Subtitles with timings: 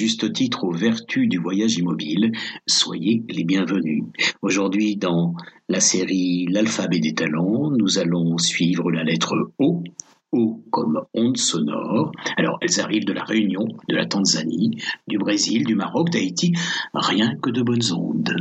[0.00, 2.32] juste titre aux vertus du voyage immobile,
[2.66, 4.04] soyez les bienvenus.
[4.40, 5.34] Aujourd'hui, dans
[5.68, 9.84] la série L'alphabet des talents, nous allons suivre la lettre O.
[10.32, 12.12] O comme onde sonore.
[12.38, 16.54] Alors, elles arrivent de la Réunion, de la Tanzanie, du Brésil, du Maroc, d'Haïti.
[16.94, 18.34] Rien que de bonnes ondes.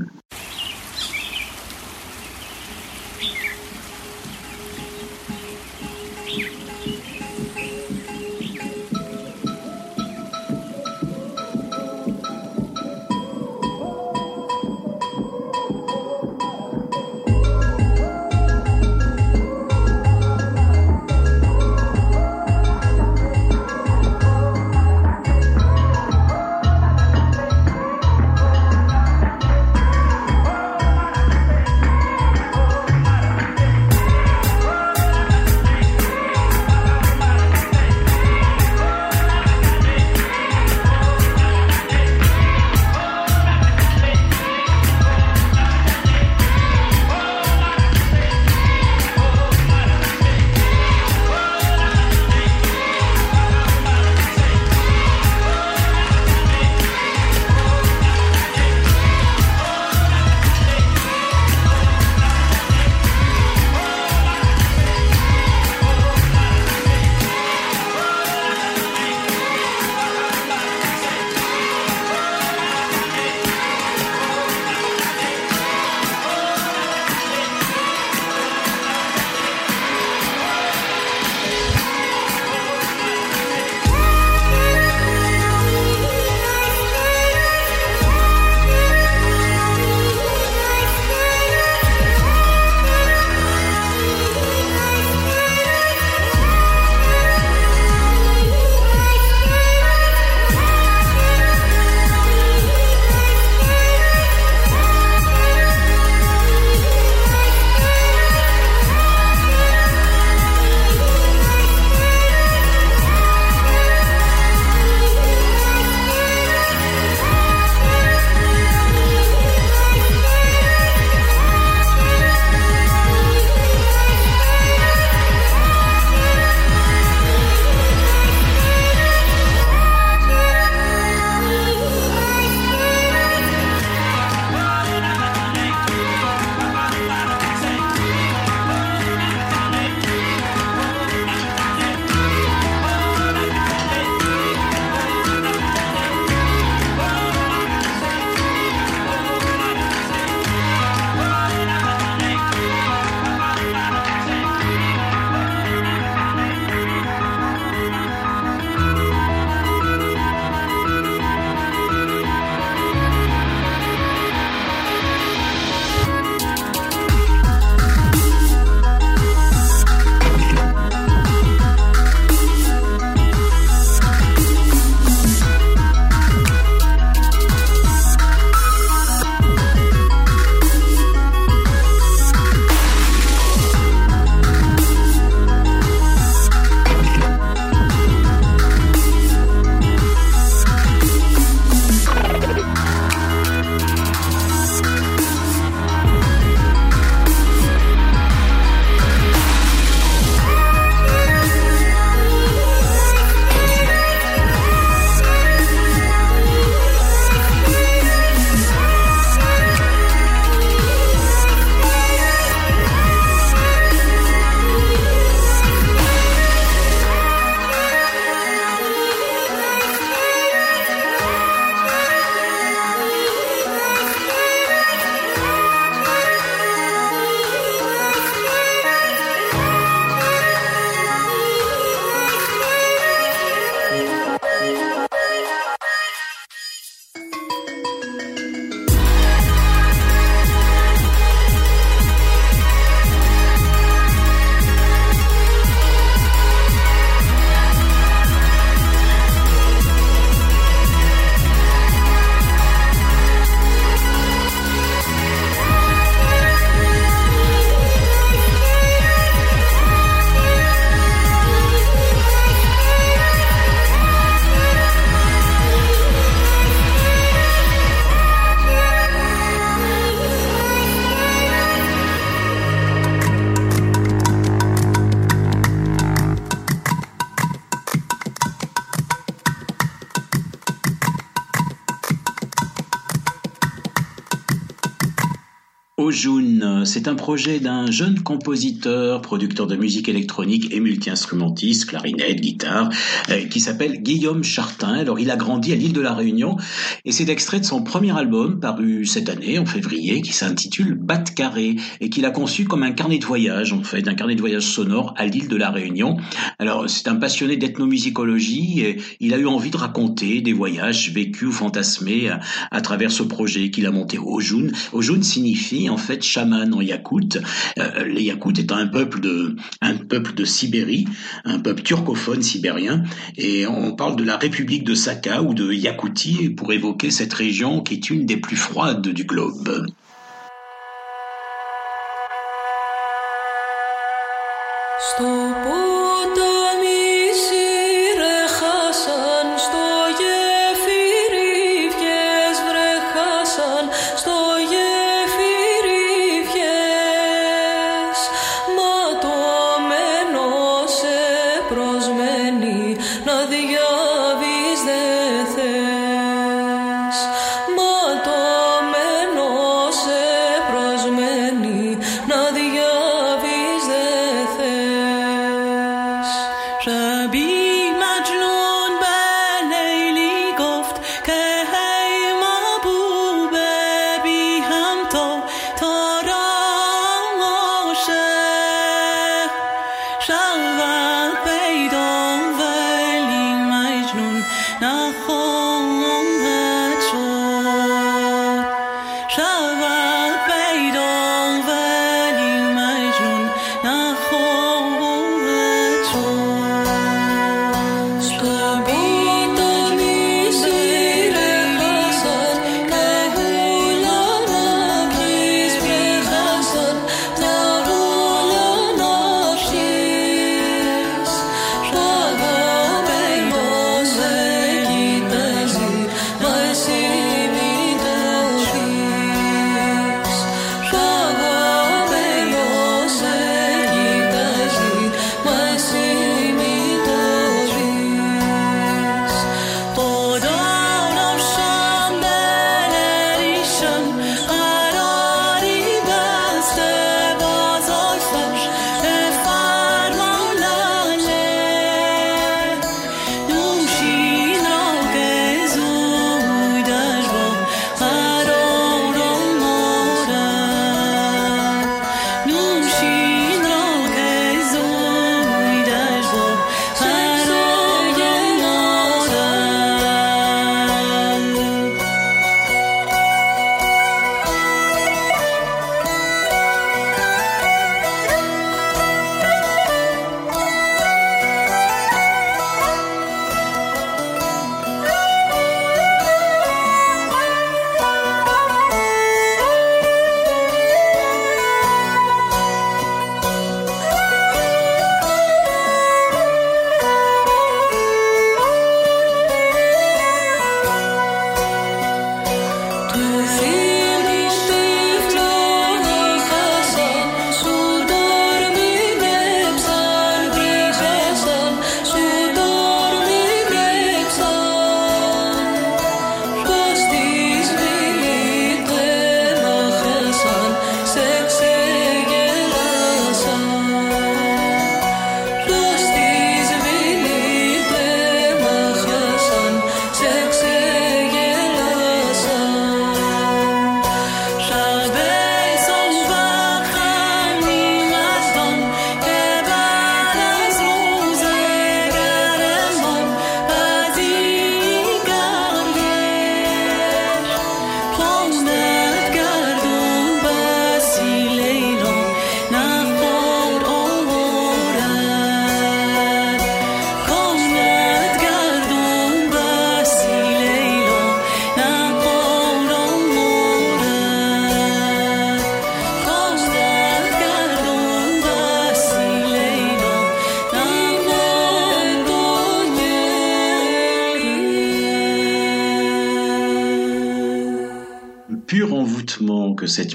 [287.00, 292.90] C'est un projet d'un jeune compositeur, producteur de musique électronique et multi-instrumentiste, clarinette, guitare,
[293.30, 294.96] euh, qui s'appelle Guillaume Chartin.
[294.96, 296.58] Alors il a grandi à l'île de la Réunion
[297.06, 301.24] et c'est extrait de son premier album paru cette année, en février, qui s'intitule Bat
[301.38, 304.42] Carré et qu'il a conçu comme un carnet de voyage, en fait, un carnet de
[304.42, 306.18] voyage sonore à l'île de la Réunion.
[306.58, 311.48] Alors c'est un passionné d'ethnomusicologie et il a eu envie de raconter des voyages vécus
[311.48, 312.30] ou fantasmés
[312.72, 314.68] à, travers ce projet qu'il a monté Ojun.
[314.92, 321.06] Ojun signifie en fait chaman en euh, les Yakoutes étant un peuple de Sibérie,
[321.46, 323.04] un peuple turcophone sibérien,
[323.38, 327.82] et on parle de la République de Sakha ou de Yakoutie pour évoquer cette région
[327.82, 329.86] qui est une des plus froides du globe.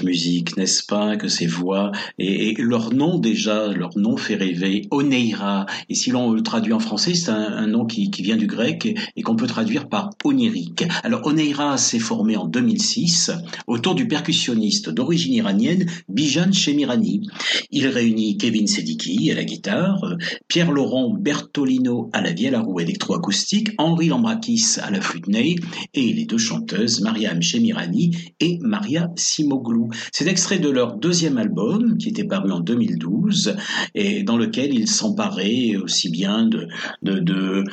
[0.05, 5.65] Musique, n'est-ce pas, que ces voix, et, leur nom déjà, leur nom fait rêver, Oneira,
[5.89, 9.21] et si l'on le traduit en français, c'est un, nom qui, vient du grec et,
[9.21, 10.85] qu'on peut traduire par onirique.
[11.03, 13.31] Alors Oneira s'est formé en 2006
[13.75, 17.27] autour du percussionniste d'origine iranienne Bijan Shemirani.
[17.71, 20.15] Il réunit Kevin Sediki à la guitare,
[20.47, 25.57] Pierre-Laurent Bertolino à la vielle à roue électroacoustique, Henri Lambrakis à la flûte ney
[25.93, 29.89] et les deux chanteuses Mariam Shemirani et Maria Simoglou.
[30.13, 33.57] C'est extrait de leur deuxième album qui était paru en 2012
[33.93, 36.69] et dans lequel ils s'emparaient aussi bien de,
[37.01, 37.65] de, de,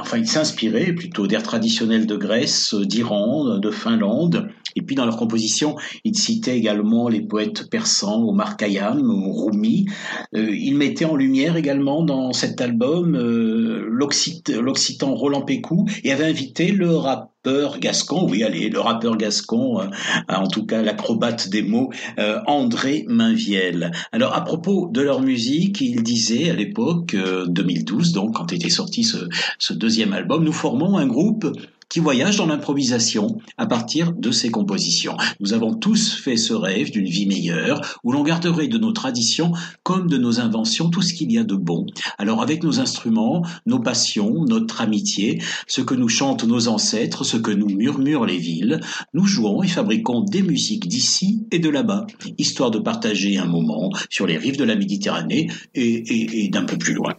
[0.00, 5.16] enfin ils s'inspiraient plutôt d'air traditionnels de Grèce, d'Iran, de Finlande et puis dans leur
[5.16, 9.86] composition, ils citaient également les poètes persans, Omar Khayyam, Rumi.
[10.34, 16.24] Euh, ils mettaient en lumière également dans cet album euh, l'occitan Roland Pécou et avaient
[16.24, 17.34] invité le rappeur
[17.78, 19.86] gascon, oui allez, le rappeur gascon, euh,
[20.28, 23.92] en tout cas l'acrobate des mots, euh, André Mainviel.
[24.12, 27.16] Alors à propos de leur musique, il disait à l'époque,
[27.48, 29.28] 2012 donc, quand était sorti ce,
[29.58, 31.46] ce deuxième album, nous formons un groupe
[31.94, 35.16] qui voyage dans l'improvisation à partir de ses compositions.
[35.38, 39.52] Nous avons tous fait ce rêve d'une vie meilleure où l'on garderait de nos traditions
[39.84, 41.86] comme de nos inventions tout ce qu'il y a de bon.
[42.18, 47.36] Alors avec nos instruments, nos passions, notre amitié, ce que nous chantent nos ancêtres, ce
[47.36, 48.80] que nous murmurent les villes,
[49.12, 52.08] nous jouons et fabriquons des musiques d'ici et de là-bas,
[52.38, 56.76] histoire de partager un moment sur les rives de la Méditerranée et, et d'un peu
[56.76, 57.14] plus loin.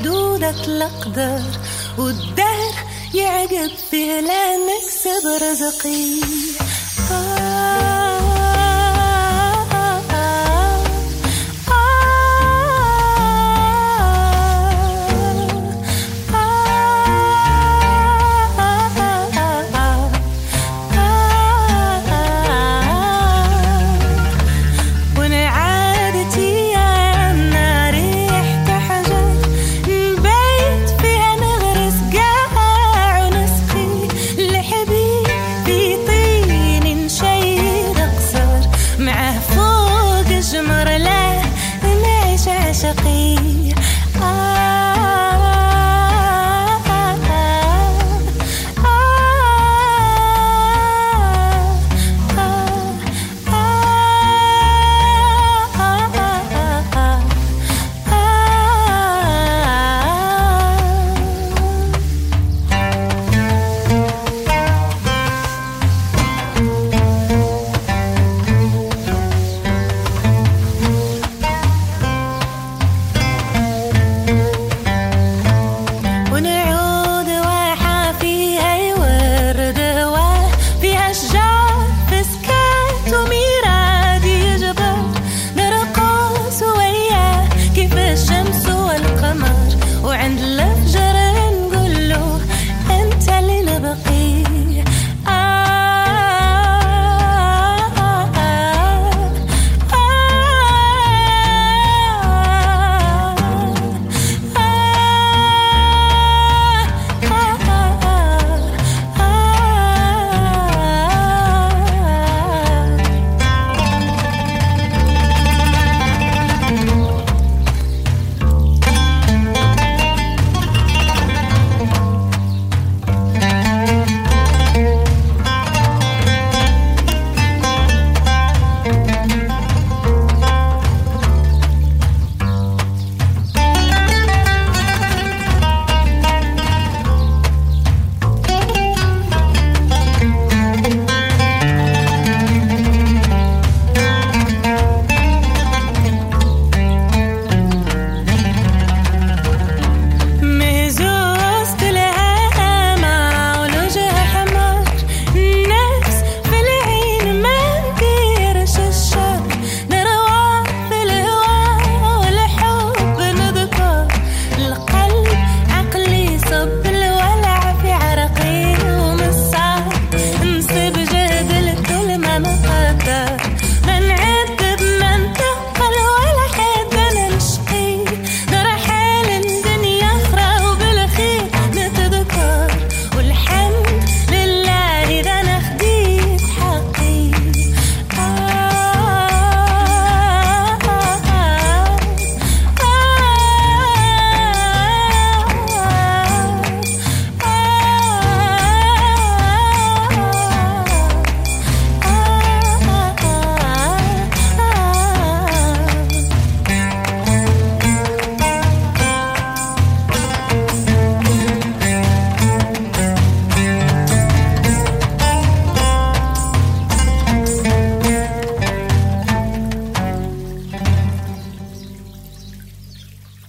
[0.00, 1.42] بدونك لقدر
[1.98, 2.74] والدهر
[3.14, 6.20] يعجب فيه لأنك سبب رزقي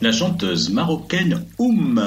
[0.02, 2.02] la chanteuse marocaine Oum.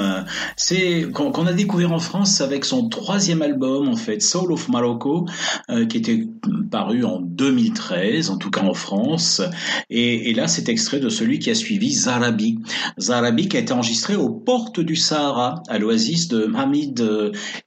[0.55, 5.25] C'est qu'on a découvert en France avec son troisième album en fait, Soul of Morocco,
[5.69, 6.27] euh, qui était
[6.69, 9.41] paru en 2013, en tout cas en France.
[9.89, 12.59] Et, là, c'est extrait de celui qui a suivi Zarabi.
[12.97, 17.01] Zarabi qui a été enregistré aux portes du Sahara, à l'oasis de Hamid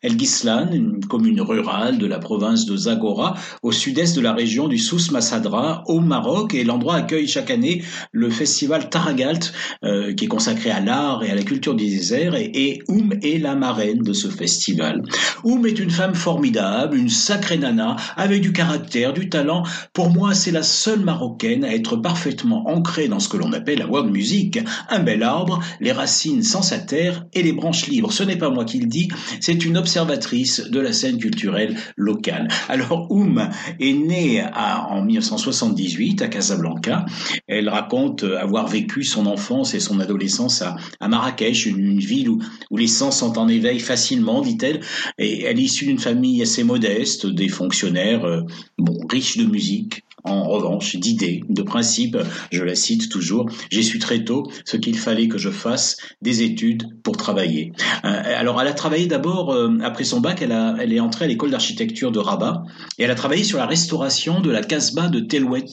[0.02, 4.68] El Gislan, une commune rurale de la province de Zagora, au sud-est de la région
[4.68, 6.54] du Sous Massadra, au Maroc.
[6.54, 7.82] Et l'endroit accueille chaque année
[8.12, 9.52] le festival Taragalt.
[9.84, 13.38] Euh, qui est consacré à l'art et à la culture du désert, et, Oum est
[13.38, 15.02] la marraine de ce festival.
[15.42, 19.64] Oum est une femme formidable, une sacrée nana, avec du caractère, du talent.
[19.92, 23.78] Pour moi, c'est la seule marocaine à être parfaitement ancrée dans ce que l'on appelle
[23.78, 24.58] la world music.
[24.88, 28.12] Un bel arbre, les racines sans sa terre et les branches libres.
[28.12, 29.08] Ce n'est pas moi qui le dis,
[29.40, 32.48] c'est une observatrice de la scène culturelle locale.
[32.68, 33.48] Alors, Oum
[33.80, 37.06] est née en 1978 à Casablanca.
[37.46, 42.38] Elle raconte avoir vécu son enfance et son adolescence à, Marrakech, une, ville où,
[42.70, 44.80] où, les sens sont en éveil facilement, dit-elle.
[45.18, 48.42] Et elle est issue d'une famille assez modeste, des fonctionnaires euh,
[48.78, 52.16] bon, riches de musique, en revanche, d'idées, de principes,
[52.50, 56.42] je la cite toujours, j'ai su très tôt ce qu'il fallait que je fasse des
[56.42, 57.72] études pour travailler.
[58.04, 61.26] Euh, alors, elle a travaillé d'abord, euh, après son bac, elle, a, elle est entrée
[61.26, 62.64] à l'école d'architecture de Rabat,
[62.98, 65.66] et elle a travaillé sur la restauration de la Casbah de Telouet,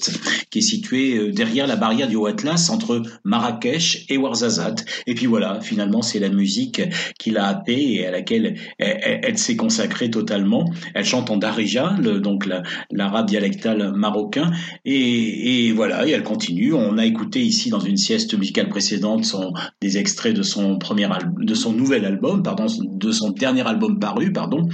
[0.49, 4.83] qui est située euh, derrière la barrière du Haut-Atlas, entre Marrakech et Ouarzazate.
[5.07, 6.81] Et puis voilà, finalement, c'est la musique
[7.17, 10.69] qui l'a happée et à laquelle elle, s'est consacrée totalement.
[10.93, 12.47] Elle chante en darija, donc
[12.91, 14.40] l'arabe dialectal marocain,
[14.85, 16.73] et, voilà, et elle continue.
[16.73, 19.35] On a écouté ici dans une sieste musicale précédente
[19.81, 21.07] des extraits de son premier
[21.39, 24.67] de son nouvel album, pardon, de son dernier album paru, pardon.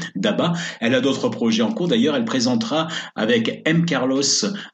[0.80, 1.88] Elle a d'autres projets en cours.
[1.88, 3.86] D'ailleurs, elle présentera avec M.
[3.86, 4.22] Carlos,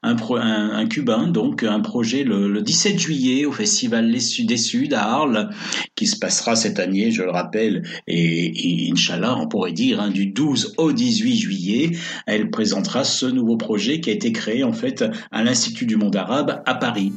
[0.01, 5.49] un, un, cubain, donc un projet le, 17 juillet au Festival des Suds à Arles,
[5.95, 10.09] qui se passera cette année, je le rappelle, et, et Inch'Allah, on pourrait dire, hein,
[10.09, 11.91] du 12 au 18 juillet.
[12.25, 14.82] Elle présentera ce nouveau projet qui a été créé en fait
[15.31, 17.13] à l'Institut du monde arabe à Paris.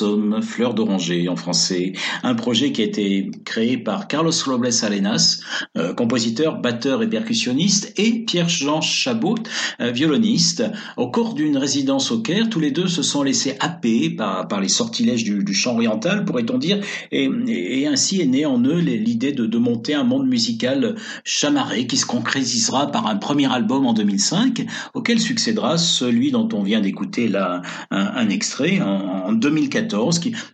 [0.00, 5.40] Blossom, Fleur d'oranger en français, un projet qui a été créé par Carlos Robles Salenas,
[5.76, 9.36] euh, compositeur, batteur et percussionniste, et Pierre-Jean Chabot,
[9.80, 10.64] euh, violoniste.
[10.96, 14.68] Au cours d'une résidence au Caire, tous les deux se sont laissés happer par, les
[14.68, 16.80] sortilèges du, chant oriental, pourrait-on dire,
[17.12, 22.06] et, ainsi est née en eux l'idée de, monter un monde musical chamarré qui se
[22.06, 27.60] concrétisera par un premier album en 2005, auquel succédera celui dont on vient d'écouter là
[27.90, 29.89] un, un extrait en, en 2014.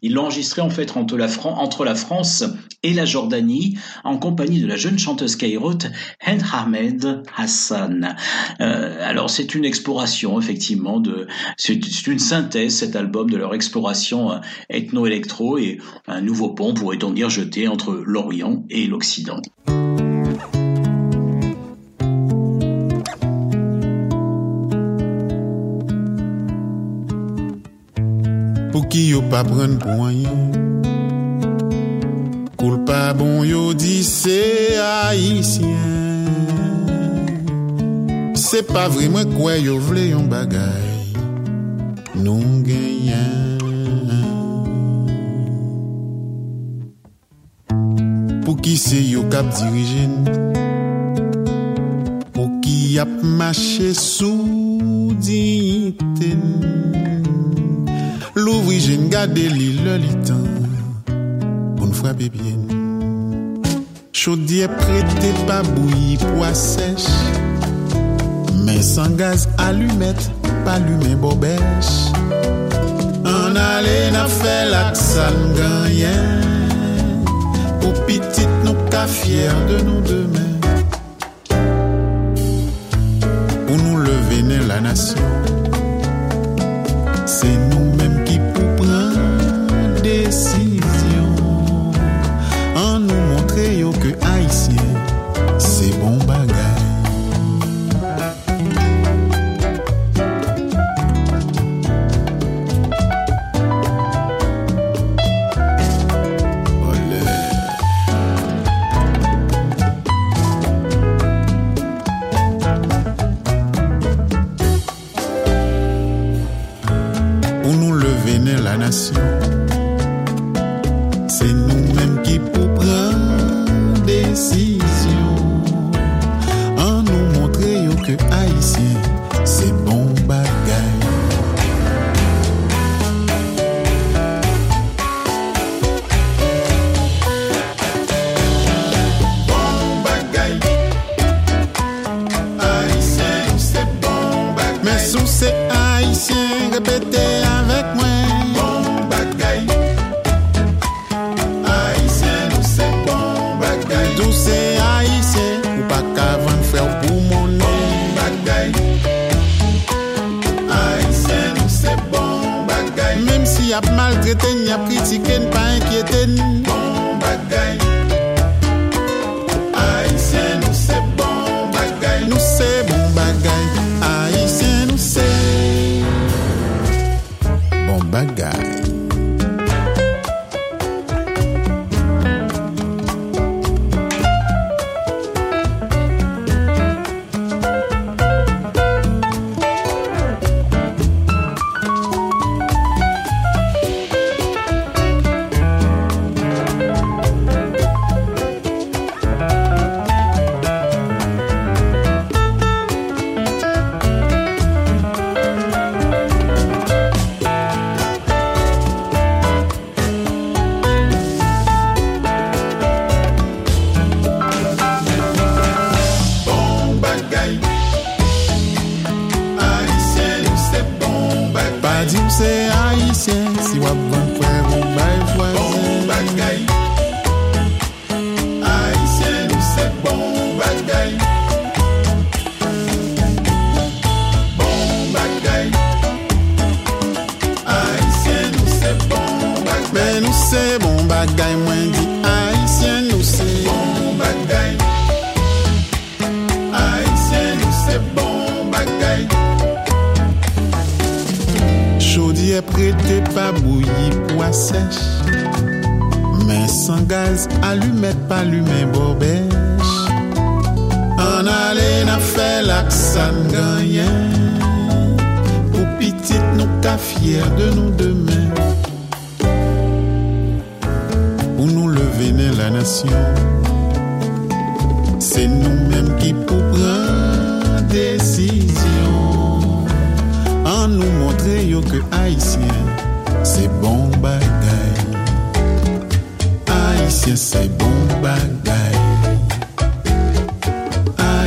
[0.02, 2.44] Il l'a en fait entre la, France
[2.82, 5.86] et la Jordanie en compagnie de la jeune chanteuse kairoute
[6.24, 8.16] Hen Ahmed Hassan.
[8.60, 11.02] Euh, alors c'est une exploration effectivement
[11.56, 14.38] c'est une synthèse cet album de leur exploration euh,
[14.70, 19.40] ethno-électro et un nouveau pont pourrait-on dire jeté entre l'Orient et l'Occident.
[28.96, 30.44] ki yo pa pren pou an yon.
[32.56, 34.40] Koul pa bon yo di se
[34.80, 36.30] haisyen.
[38.40, 41.12] Se pa vri mwen kwe yo vle yon bagay,
[42.24, 43.60] nou genyen.
[48.46, 50.16] Pou ki se yo kap dirijen,
[52.32, 56.48] pou ki ap mache sou dinten.
[58.46, 60.44] l'ouvri jen gade li lolitan
[61.76, 62.62] Poun fwa bebyen
[64.20, 67.08] Chodye prete pa bouyi pwa sech
[68.64, 70.28] Men san gaz alumet
[70.66, 71.90] Pa lume bobech
[73.34, 77.26] An ale na fe lak sal ganyen
[77.82, 80.54] Ou pitit nou ka fyer de nou demen
[83.66, 85.65] Ou nou levene la nasyon
[87.26, 89.16] Se nou menm ki pou pran
[90.04, 91.32] desisyon.
[92.78, 94.94] An nou montre yo ke haisyen
[95.58, 96.35] Se bon ba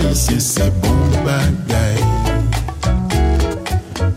[0.09, 2.03] Haïtien, c'est bon bagaille.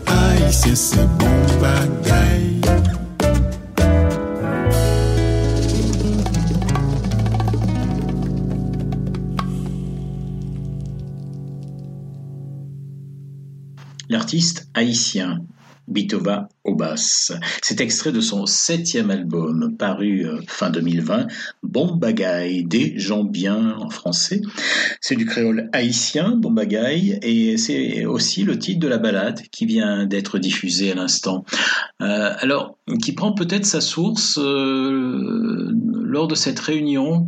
[0.07, 2.61] Haïtien, c'est bon bagaille.
[14.09, 15.45] L'artiste haïtien
[15.87, 17.31] Bitova Obas.
[17.61, 21.27] C'est extrait de son septième album paru euh, fin 2020,
[21.61, 24.41] Bon Bagaille, des gens bien en français.
[25.01, 29.65] C'est du créole haïtien, Bon Bagaille, et c'est aussi le titre de la balade qui
[29.65, 31.43] vient d'être diffusée à l'instant.
[32.01, 35.71] Euh, alors, qui prend peut-être sa source euh,
[36.03, 37.27] lors de cette réunion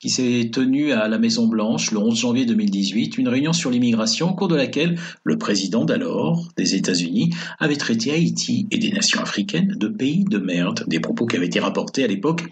[0.00, 4.30] qui s'est tenue à la Maison Blanche le 11 janvier 2018, une réunion sur l'immigration
[4.30, 9.20] au cours de laquelle le président d'alors des États-Unis avait traité Haïti et des nations
[9.20, 12.44] africaines de pays de merde, des propos qui avaient été rapportés à l'époque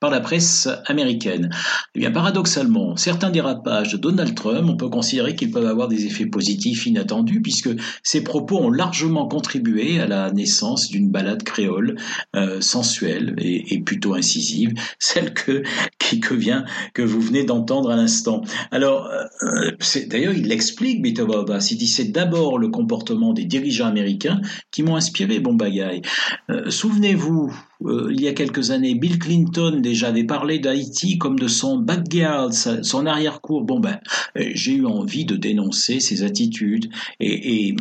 [0.00, 1.50] par la presse américaine.
[1.94, 6.06] Eh bien, paradoxalement, certains dérapages de Donald Trump, on peut considérer qu'ils peuvent avoir des
[6.06, 7.70] effets positifs inattendus puisque
[8.02, 11.96] ces propos ont largement contribué à la naissance d'une balade créole
[12.36, 15.62] euh, sensuelle et, et, plutôt incisive, celle que,
[15.98, 18.42] qui, que vient que vous venez d'entendre à l'instant.
[18.70, 19.08] Alors,
[19.42, 19.70] euh,
[20.08, 21.68] d'ailleurs, il l'explique, Obas.
[21.70, 26.02] Il dit c'est d'abord le comportement des dirigeants américains qui m'ont inspiré Bombagaï.
[26.50, 27.54] Euh, Souvenez-vous,
[27.86, 31.78] euh, il y a quelques années, Bill Clinton déjà avait parlé d'Haïti comme de son
[31.78, 33.64] backyard, son arrière-cour.
[33.64, 33.98] Bon ben,
[34.36, 36.88] j'ai eu envie de dénoncer ces attitudes.
[37.20, 37.76] Et, et,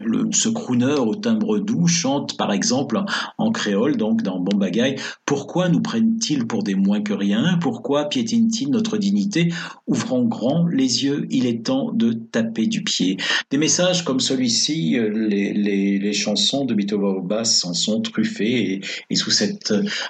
[0.00, 3.00] le, ce crooner au timbre doux chante par exemple
[3.38, 7.58] en créole, donc dans Bombagaï, pourquoi nous prennent-ils pour des moins que rien?
[7.60, 9.52] Pourquoi piétinent-ils notre dignité?
[9.86, 13.16] Ouvrons grand les yeux, il est temps de taper du pied.
[13.50, 18.80] Des messages comme celui-ci, les, les, les, chansons de Beethoven Bass en sont truffées et,
[19.10, 19.45] et sous cette,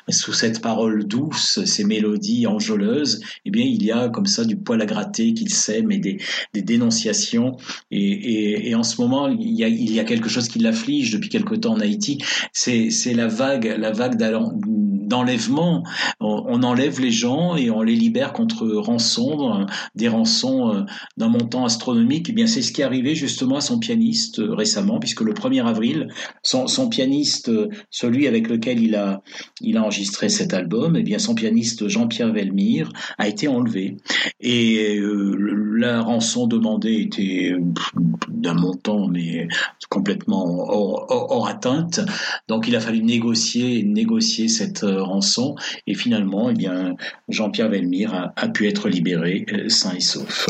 [0.08, 4.56] sous cette parole douce, ces mélodies enjôleuses, eh bien, il y a comme ça du
[4.56, 6.18] poil à gratter qu'il sème et des,
[6.54, 7.56] dénonciations.
[7.90, 11.80] Et, en ce moment, il y a, quelque chose qui l'afflige depuis quelque temps en
[11.80, 12.18] Haïti.
[12.52, 14.16] C'est, la vague, la vague
[15.06, 15.82] d'enlèvement.
[16.20, 22.28] On, enlève les gens et on les libère contre rançon, des rançons d'un montant astronomique.
[22.30, 25.64] Et bien, c'est ce qui est arrivé justement à son pianiste récemment, puisque le 1er
[25.64, 26.08] avril,
[26.42, 27.50] son, pianiste,
[27.90, 29.22] celui avec lequel il a
[29.60, 33.96] il a enregistré cet album, et eh bien son pianiste Jean-Pierre Velmire a été enlevé.
[34.40, 37.54] Et euh, la rançon demandée était
[38.28, 39.48] d'un montant, mais
[39.88, 42.00] complètement hors, hors, hors, atteinte.
[42.48, 45.54] Donc il a fallu négocier, négocier cette rançon.
[45.86, 46.96] Et finalement, eh bien,
[47.28, 50.48] Jean-Pierre Velmire a, a, pu être libéré euh, sain et sauf.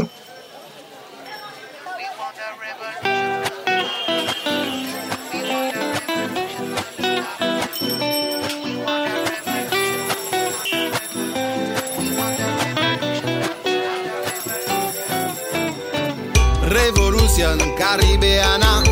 [16.69, 18.83] Révolution caribéana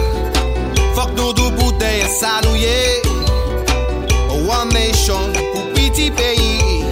[0.94, 3.02] Fok nou dou bouteille salouye
[4.46, 5.34] One nation
[5.94, 6.83] pou piti peyi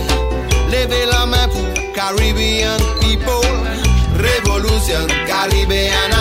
[0.71, 3.43] Leve la main pou Caribbean people
[4.19, 6.12] Révolution caribéana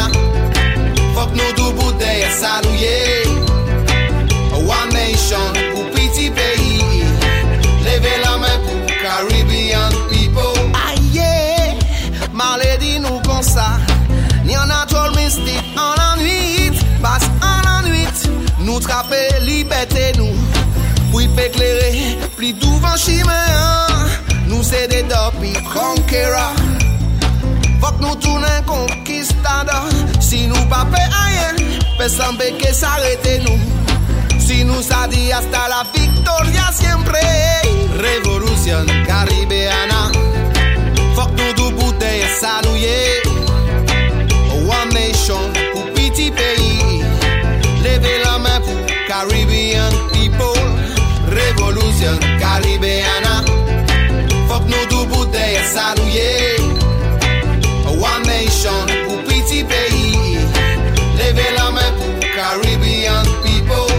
[21.32, 23.39] Pou y pe klere Pli douvan chime
[24.48, 26.52] Nou se de dopi konkera
[27.82, 29.88] Fok nou tounen konkistador
[30.20, 30.65] Si nou
[34.41, 34.82] Si nou
[35.72, 37.22] la victoria siempre.
[38.02, 40.12] Revolution caribeana
[41.15, 41.32] Fok
[42.41, 43.22] salouye
[44.67, 47.04] One nation pou piti peyi
[47.84, 48.31] Leve la
[52.02, 53.46] Tradisyon Karibeana
[54.50, 56.58] Fok nou tou bouteye salouye.
[58.02, 60.42] One nation pou piti peyi.
[61.20, 63.94] Leve la men pou Caribbean people.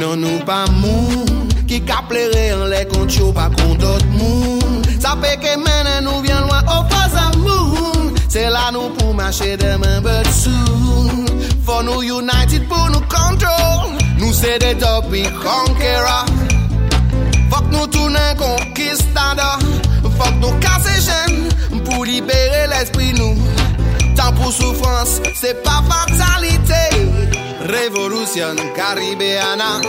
[0.00, 4.63] Non nou pa moun Ki ka plere an le kont yo pa kont dot moun.
[5.14, 7.94] Tapé que mène nous vient loin au pas amour
[8.28, 11.26] C'est là nous pour marcher demain but soon
[11.64, 13.92] For nous united pour nous control.
[14.18, 16.26] Nous c'est des topic conqueror
[17.48, 19.58] Fuck nous tourner conquistador
[20.18, 23.36] Fuck nous casser jeunes Pour libérer l'esprit nous
[24.16, 27.06] Temps pour souffrance, c'est pas fatalité
[27.60, 29.80] Révolution caribéana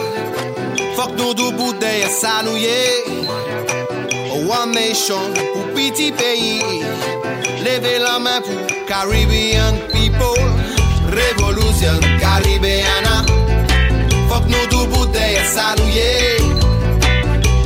[0.95, 3.24] Fuck nous du bouteille sanouillé
[4.47, 6.61] One nation pour petit pays
[7.63, 10.45] Levez la main pour Caribbean people
[11.11, 13.25] Révolution caribéana
[14.29, 16.37] Fuck nous du bouteille sanouillé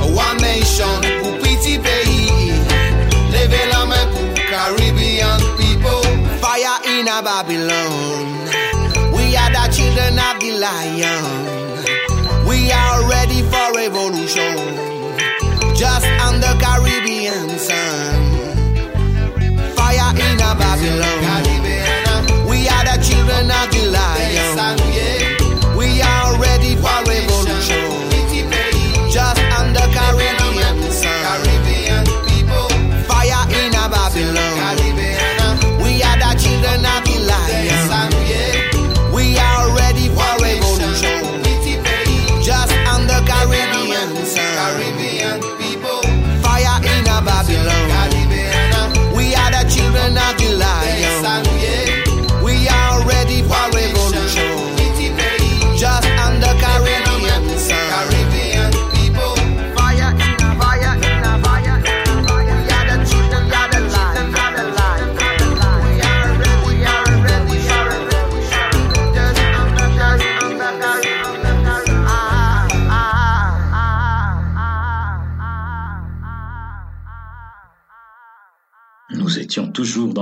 [0.04, 0.86] One nation
[1.22, 2.54] pour petit pays
[3.34, 6.08] Levez la main pour Caribbean people
[6.42, 8.48] Fire in a Babylon.
[9.12, 12.46] We are the children of the lion.
[12.48, 14.39] We are ready for revolution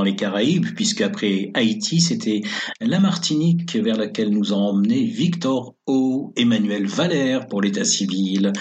[0.07, 2.41] les Caraïbes, puisque après Haïti, c'était
[2.79, 6.33] la Martinique vers laquelle nous a emmené Victor O.
[6.35, 8.51] Emmanuel Valère pour l'état civil,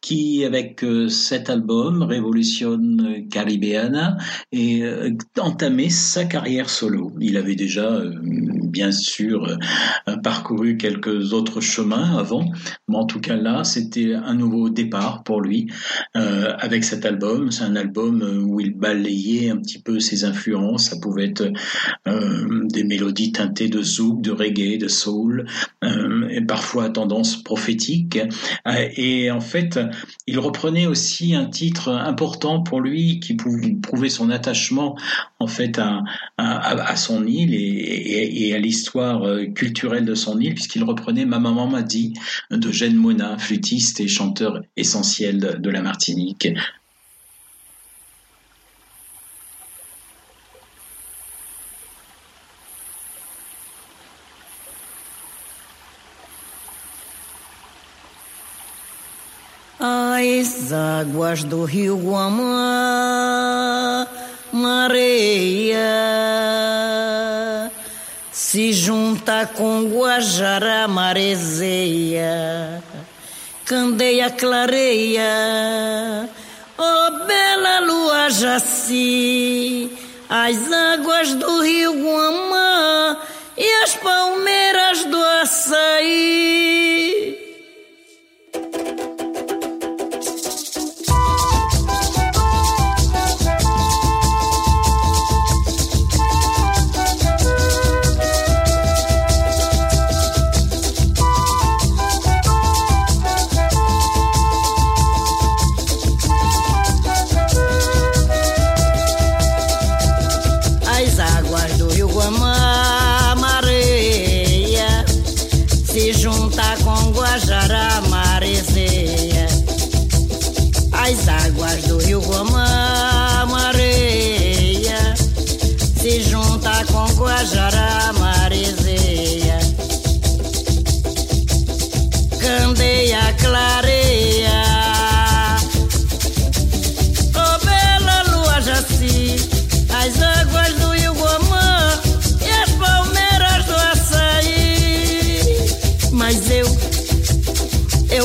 [0.00, 2.78] qui avec euh, cet album Révolution
[3.30, 4.16] Caribéana
[4.52, 7.12] et euh, entamé sa carrière solo.
[7.20, 9.58] Il avait déjà euh, bien sûr
[10.22, 12.44] parcouru quelques autres chemins avant,
[12.88, 15.70] mais en tout cas là, c'était un nouveau départ pour lui
[16.14, 17.50] avec cet album.
[17.50, 20.94] C'est un album où il balayait un petit peu ses influences.
[20.96, 21.52] Ça pouvait être
[22.08, 25.46] euh, des mélodies teintées de zouk, de reggae, de soul,
[25.84, 28.18] euh, et parfois à tendance prophétique.
[28.66, 29.78] Euh, Et en fait,
[30.26, 33.36] il reprenait aussi un titre important pour lui qui
[33.82, 34.96] prouver son attachement
[35.38, 35.78] en fait
[36.38, 39.22] à, son île et, à l'histoire
[39.54, 42.14] culturelle de son île, puisqu'il reprenait Ma maman m'a dit
[42.50, 46.48] de Jeanne Mona, flûtiste et chanteur essentiel de la Martinique.
[60.26, 62.34] As águas do rio Guamá,
[64.52, 65.78] mareia,
[68.32, 72.82] se junta com Guajará, marezeia,
[73.64, 75.22] candeia clareia,
[76.76, 79.96] ó bela lua jaci,
[80.28, 83.22] as águas do rio Guamá
[83.56, 86.66] e as palmeiras do açaí.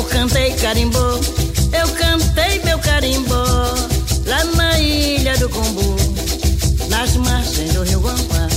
[0.02, 1.20] Eu cantei carimbó,
[1.80, 3.46] eu cantei meu carimbó
[4.26, 5.96] lá na ilha do Combu,
[6.90, 8.48] nas margens do rio Guamã.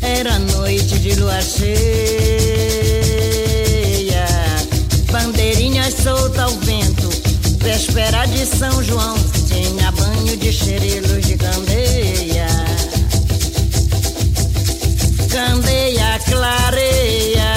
[0.00, 1.84] Era noite de lua cheia,
[5.10, 7.10] bandeirinhas soltas ao vento,
[7.58, 9.14] véspera de São João,
[9.46, 12.46] tinha banho de xerilo de candeia.
[15.28, 17.51] Candeia clareia.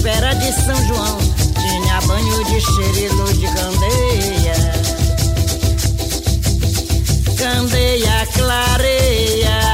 [0.00, 1.18] Véspera de São João,
[1.54, 4.80] tinha banho de xerilo de candeia
[7.36, 9.69] candeia clareia.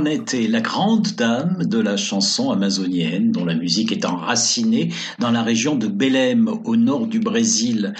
[0.00, 4.88] Onete, la grande dame de la chanson amazonienne, dont la musique est enracinée
[5.18, 7.92] dans la région de Belém, au nord du Brésil.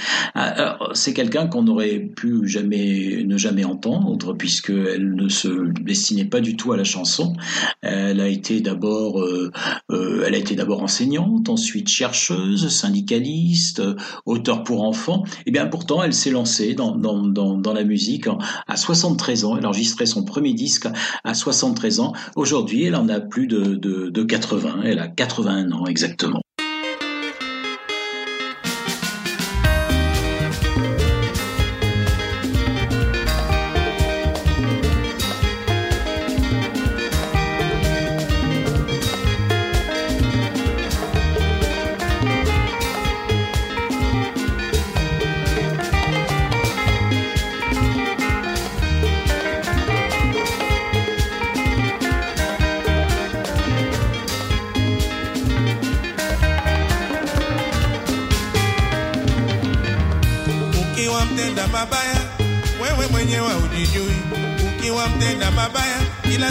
[0.95, 5.49] C'est quelqu'un qu'on n'aurait pu jamais, ne jamais entendre, puisqu'elle ne se
[5.81, 7.35] destinait pas du tout à la chanson.
[7.83, 9.51] Elle a été d'abord, euh,
[9.91, 13.83] euh, elle a été d'abord enseignante, ensuite chercheuse, syndicaliste,
[14.27, 15.25] auteur pour enfants.
[15.47, 18.27] Et bien pourtant, elle s'est lancée dans, dans, dans, dans la musique
[18.67, 19.57] à 73 ans.
[19.57, 20.89] Elle a enregistré son premier disque
[21.25, 22.13] à 73 ans.
[22.37, 24.83] Aujourd'hui, elle en a plus de, de, de 80.
[24.85, 26.43] Elle a 81 ans exactement.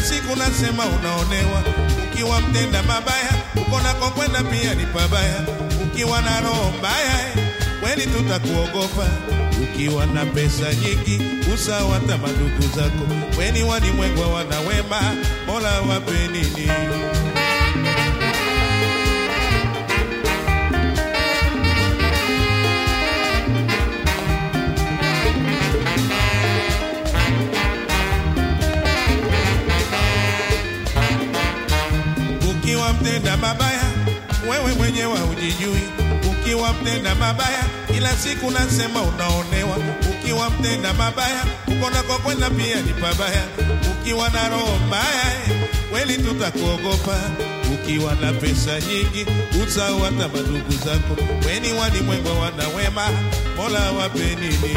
[0.02, 1.64] Siku nasema unaonewa.
[2.12, 5.42] Ukiwa mtenda mabaya ukona nako kwenda pia ni pabaya.
[5.84, 7.20] Ukiwa na roho mbaya
[7.82, 9.08] kweli tutakuogopa.
[9.64, 11.22] Ukiwa na pesa nyingi
[11.54, 13.06] usawa madugu zako.
[13.40, 15.02] Weni walimwengwa wanawema,
[15.48, 16.72] mola wape nini
[33.20, 33.82] mtenda mabaya
[34.50, 35.82] wewe mwenyewe hujijui
[36.32, 37.64] ukiwa mtenda mabaya
[37.94, 39.78] kila siku nasema unaonewa.
[40.10, 43.44] Ukiwa mtenda mabaya uko kwa kwenda pia ni pabaya.
[43.92, 45.32] Ukiwa na roho mbaya
[45.92, 47.18] kweli tutakuogopa.
[47.74, 49.26] Ukiwa na pesa nyingi
[49.64, 51.18] utawata madugu zako.
[51.48, 53.08] Weni walimwengu wana wema
[53.58, 54.76] mola wape nini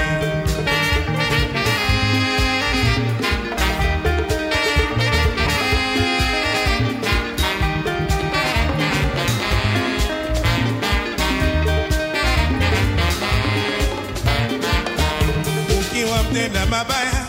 [16.32, 17.26] mtenda mabaya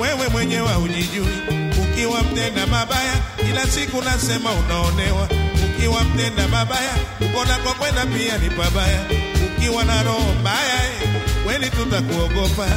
[0.00, 1.36] wewe mwenyewe hujijui
[1.82, 3.14] ukiwa mtenda mabaya
[3.46, 5.28] kila siku nasema unaonewa.
[5.64, 9.00] Ukiwa mtenda mabaya ukona kwa kwenda pia ni pabaya?
[9.46, 11.08] Ukiwa na roho mbaya eh,
[11.44, 12.68] kweli tutakuogopa.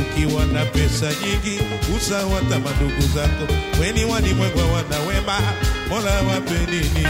[0.00, 1.60] Ukiwa na pesa nyingi
[1.96, 3.52] usawata madugu zako.
[3.80, 5.38] Weni walimwengwa wana wema
[5.88, 7.06] mola wape nini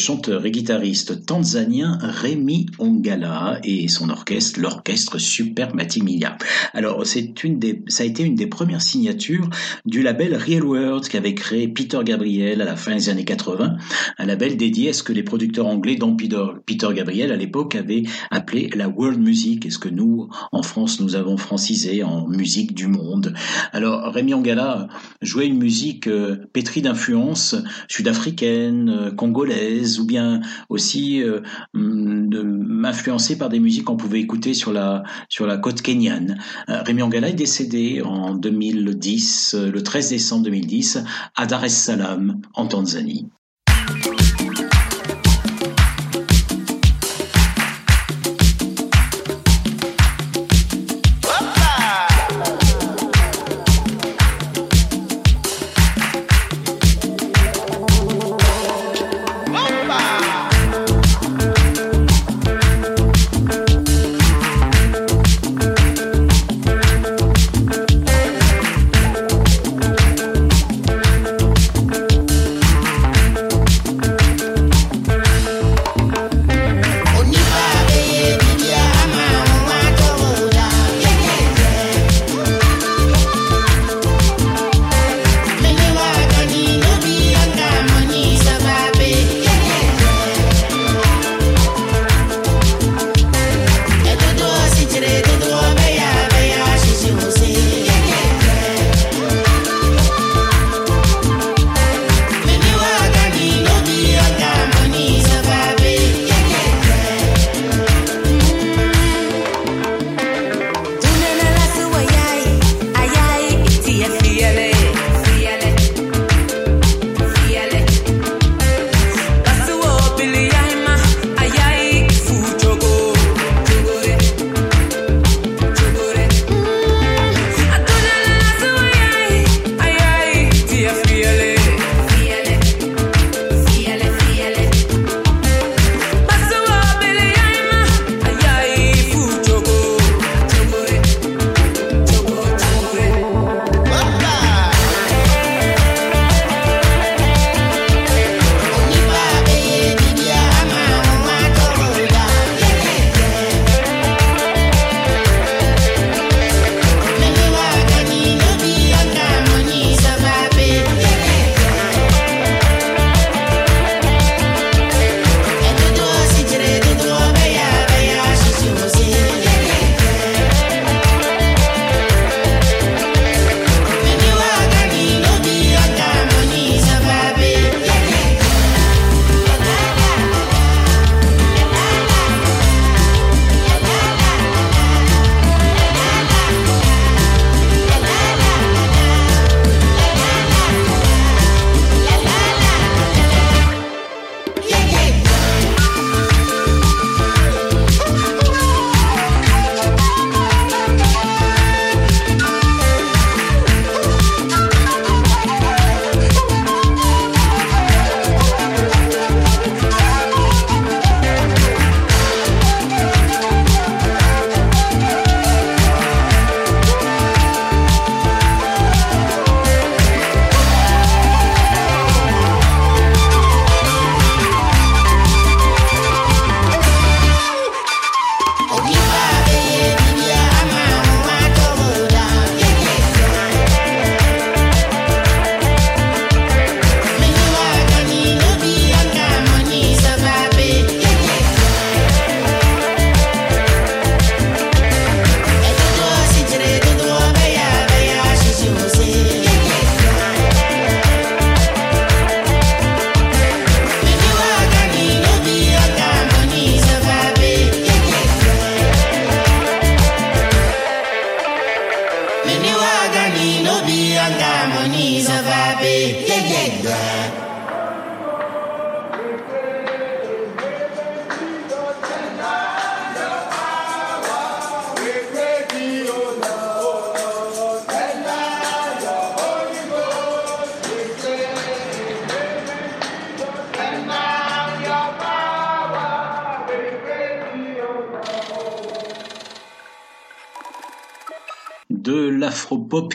[0.00, 6.38] chanteur et guitariste tanzanien Rémi Ongala et son orchestre, l'orchestre Super Matimilia.
[6.72, 9.48] Alors, c'est une des, ça a été une des premières signatures
[9.84, 13.76] du label Real World qu'avait créé Peter Gabriel à la fin des années 80,
[14.18, 18.04] un label dédié à ce que les producteurs anglais, dont Peter, Gabriel à l'époque, avaient
[18.30, 22.74] appelé la world music, et ce que nous, en France, nous avons francisé en musique
[22.74, 23.34] du monde.
[23.72, 24.88] Alors, Rémi Ongala
[25.20, 27.56] jouait une musique euh, pétrie d'influences
[27.88, 31.40] sud-africaines, euh, congolaises, ou bien aussi euh,
[31.74, 36.38] hum, influencé par des musiques qu'on pouvait écouter sur la sur la côte kenyane.
[36.68, 41.04] Euh, Rémi Angala est décédé en 2010, euh, le 13 décembre 2010,
[41.36, 43.28] à Dar es Salaam en Tanzanie.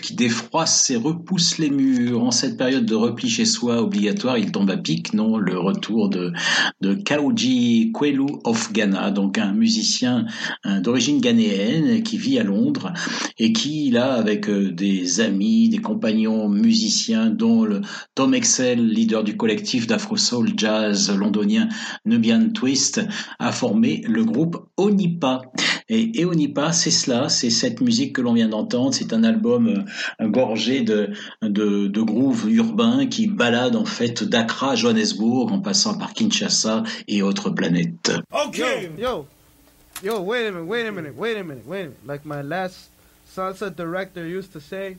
[0.05, 2.23] Qui défroisse et repousse les murs.
[2.23, 6.09] En cette période de repli chez soi obligatoire, il tombe à pic, non, le retour
[6.09, 6.31] de,
[6.81, 10.27] de Kaoji Kwelu of Ghana, donc un musicien
[10.75, 12.93] euh, d'origine ghanéenne qui vit à Londres
[13.37, 17.67] et qui, là, avec euh, des amis, des compagnons musiciens, dont
[18.13, 21.67] Tom Excel, leader du collectif d'Afro Soul Jazz londonien
[22.05, 23.01] Nubian Twist,
[23.39, 25.41] a formé le groupe Onipa.
[25.89, 28.93] Et, Onipa, c'est cela, c'est cette musique que l'on vient d'entendre.
[28.93, 29.85] C'est un album
[30.21, 31.11] euh, gorgé de,
[32.05, 37.49] grooves urbains qui balade en fait d'Accra à Johannesburg en passant par Kinshasa et autres
[37.49, 38.11] planètes.
[38.31, 38.89] Okay.
[38.97, 39.25] Yo.
[40.01, 42.05] yo, wait a minute, wait a minute, wait a minute, wait a minute.
[42.05, 42.89] Like my last
[43.29, 44.97] salsa director used to say,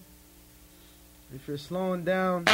[1.35, 2.47] if you're slowing down.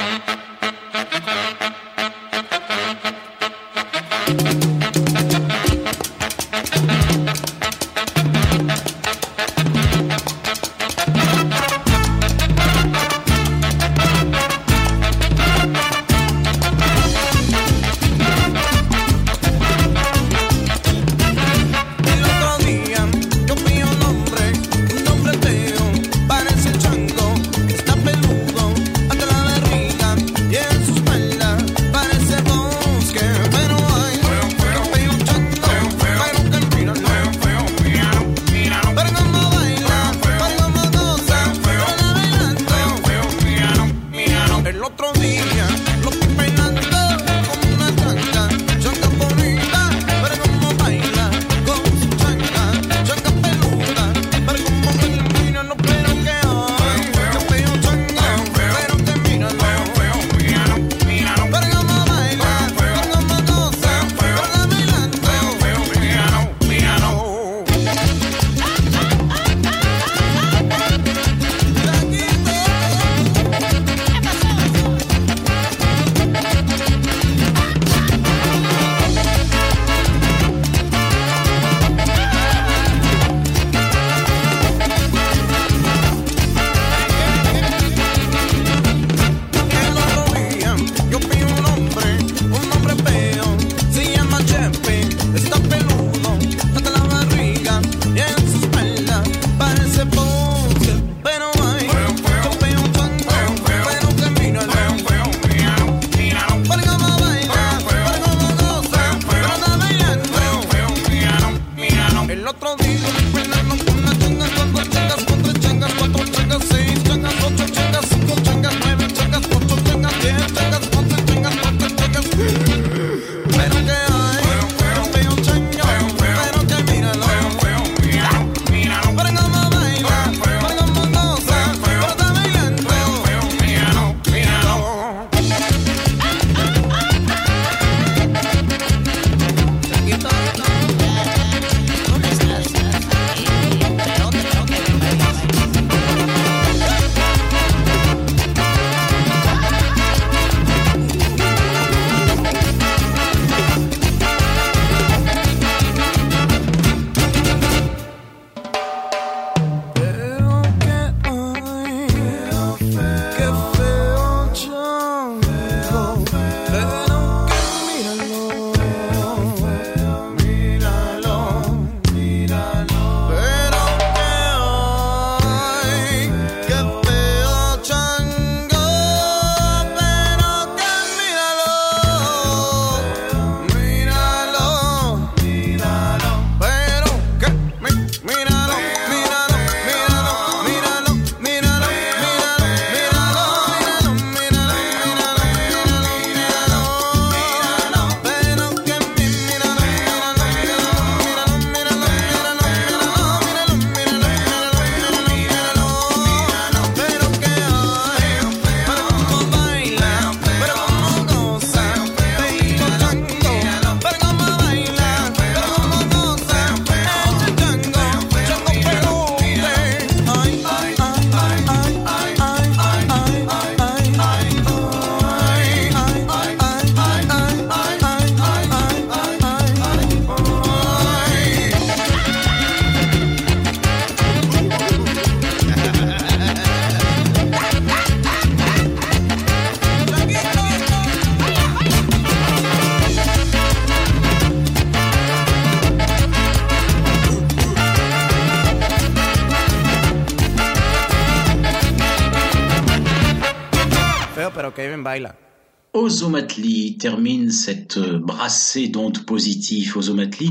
[256.02, 259.96] Ozomatli termine cette brassée d'ondes positives.
[259.96, 260.50] Ozomatli,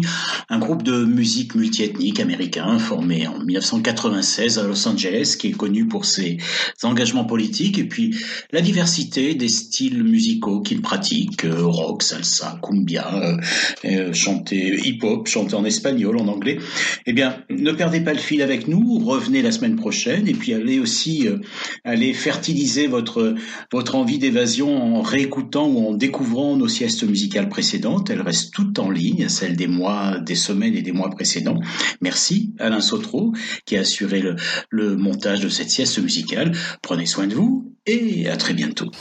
[0.49, 5.89] un groupe de musique multiethnique américain formé en 1996 à Los Angeles, qui est connu
[5.89, 6.37] pour ses
[6.83, 8.15] engagements politiques et puis
[8.53, 13.37] la diversité des styles musicaux qu'il pratique, euh, rock, salsa, cumbia, euh,
[13.83, 16.59] euh, chanter hip-hop, chanter en espagnol, en anglais.
[17.05, 20.53] Eh bien, ne perdez pas le fil avec nous, revenez la semaine prochaine et puis
[20.53, 21.27] allez aussi
[21.83, 23.35] aller fertiliser votre
[23.71, 28.11] votre envie d'évasion en ré écoutant ou en découvrant nos siestes musicales précédentes.
[28.11, 31.59] Elles restent toutes en ligne, celles des mois, des semaines et des mois précédents.
[31.99, 33.33] Merci Alain Sautreau
[33.65, 34.35] qui a assuré le,
[34.69, 36.51] le montage de cette sieste musicale.
[36.83, 38.91] Prenez soin de vous et à très bientôt.